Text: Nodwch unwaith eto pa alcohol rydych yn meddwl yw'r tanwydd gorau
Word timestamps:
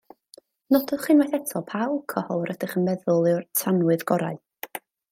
Nodwch 0.75 1.05
unwaith 1.15 1.35
eto 1.39 1.61
pa 1.73 1.83
alcohol 1.89 2.43
rydych 2.51 2.75
yn 2.83 2.91
meddwl 2.91 3.31
yw'r 3.33 3.49
tanwydd 3.63 4.09
gorau 4.15 4.45